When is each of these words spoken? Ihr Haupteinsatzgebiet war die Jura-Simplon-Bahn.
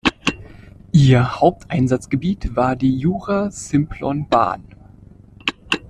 Ihr 0.93 1.39
Haupteinsatzgebiet 1.39 2.55
war 2.55 2.75
die 2.75 2.97
Jura-Simplon-Bahn. 2.97 4.63